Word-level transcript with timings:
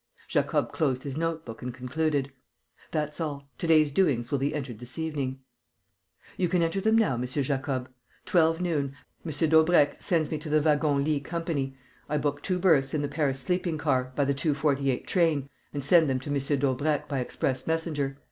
Jacob 0.27 0.71
closed 0.71 1.03
his 1.03 1.15
note 1.15 1.45
book 1.45 1.61
and 1.61 1.75
concluded: 1.75 2.31
"That's 2.89 3.21
all. 3.21 3.51
To 3.59 3.67
day's 3.67 3.91
doings 3.91 4.31
will 4.31 4.39
be 4.39 4.51
entered 4.51 4.79
this 4.79 4.97
evening." 4.97 5.41
"You 6.37 6.47
can 6.49 6.63
enter 6.63 6.81
them 6.81 6.97
now, 6.97 7.13
M. 7.13 7.25
Jacob. 7.27 7.87
'12 8.25 8.61
noon. 8.61 8.95
M. 9.23 9.49
Daubrecq 9.49 10.01
sends 10.01 10.31
me 10.31 10.39
to 10.39 10.49
the 10.49 10.59
Wagon 10.59 11.03
Lits 11.03 11.27
Co. 11.29 11.43
I 12.09 12.17
book 12.17 12.41
two 12.41 12.57
berths 12.57 12.95
in 12.95 13.03
the 13.03 13.07
Paris 13.07 13.41
sleeping 13.41 13.77
car, 13.77 14.11
by 14.15 14.25
the 14.25 14.33
2.48 14.33 15.05
train, 15.05 15.47
and 15.71 15.85
send 15.85 16.09
them 16.09 16.19
to 16.21 16.31
M. 16.31 16.59
Daubrecq 16.59 17.07
by 17.07 17.19
express 17.19 17.67
messenger. 17.67 18.17